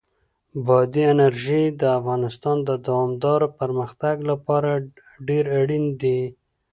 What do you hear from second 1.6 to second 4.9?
د افغانستان د دوامداره پرمختګ لپاره